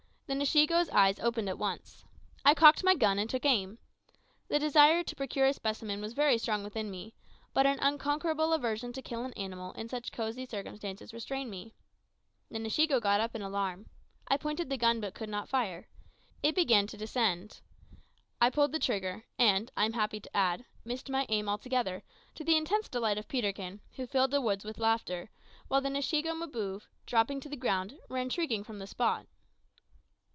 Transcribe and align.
The 0.31 0.37
Nshiego's 0.37 0.87
eyes 0.91 1.19
opened 1.19 1.49
at 1.49 1.57
once. 1.57 2.05
I 2.45 2.53
cocked 2.53 2.85
my 2.85 2.95
gun 2.95 3.19
and 3.19 3.29
took 3.29 3.43
aim. 3.43 3.79
The 4.47 4.59
desire 4.59 5.03
to 5.03 5.15
procure 5.17 5.47
a 5.47 5.53
specimen 5.53 5.99
was 5.99 6.13
very 6.13 6.37
strong 6.37 6.63
within 6.63 6.89
me, 6.89 7.13
but 7.53 7.65
an 7.65 7.79
unconquerable 7.81 8.53
aversion 8.53 8.93
to 8.93 9.01
kill 9.01 9.25
an 9.25 9.33
animal 9.33 9.73
in 9.73 9.89
such 9.89 10.13
cozy 10.13 10.45
circumstances 10.45 11.11
restrained 11.13 11.51
me. 11.51 11.73
The 12.49 12.59
Nshiego 12.59 13.01
got 13.01 13.19
up 13.19 13.35
in 13.35 13.41
alarm. 13.41 13.89
I 14.25 14.37
pointed 14.37 14.69
the 14.69 14.77
gun, 14.77 15.01
but 15.01 15.13
could 15.13 15.27
not 15.27 15.49
fire. 15.49 15.89
It 16.41 16.55
began 16.55 16.87
to 16.87 16.95
descend. 16.95 17.59
I 18.39 18.51
pulled 18.51 18.71
the 18.71 18.79
trigger, 18.79 19.25
and, 19.37 19.69
I 19.75 19.83
am 19.83 19.91
happy 19.91 20.21
to 20.21 20.33
add, 20.33 20.63
missed 20.85 21.09
my 21.09 21.25
aim 21.27 21.49
altogether, 21.49 22.03
to 22.35 22.45
the 22.45 22.55
intense 22.55 22.87
delight 22.87 23.17
of 23.17 23.27
Peterkin, 23.27 23.81
who 23.97 24.07
filled 24.07 24.31
the 24.31 24.39
woods 24.39 24.63
with 24.63 24.77
laughter, 24.79 25.29
while 25.67 25.81
the 25.81 25.89
Nshiego 25.89 26.31
Mbouve, 26.33 26.83
dropping 27.05 27.41
to 27.41 27.49
the 27.49 27.57
ground, 27.57 27.99
ran 28.07 28.29
shrieking 28.29 28.63
from 28.63 28.79
the 28.79 28.87
spot. 28.87 29.25